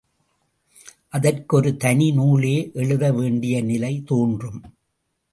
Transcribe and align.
அதற்கு 1.09 1.57
ஒரு 1.57 1.77
தனி 1.77 2.11
நூலே 2.11 2.71
எழுத 2.73 3.11
வேண்டிய 3.11 3.61
நிலை 3.61 4.01
தோன்றும். 4.05 4.73